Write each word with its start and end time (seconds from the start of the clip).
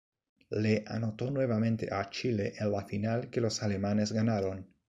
Le 0.49 0.83
anotó 0.87 1.29
nuevamente 1.29 1.87
a 1.93 2.09
Chile 2.09 2.55
en 2.59 2.71
la 2.71 2.83
final, 2.85 3.29
que 3.29 3.39
los 3.39 3.61
alemanes 3.61 4.11
ganaron. 4.11 4.65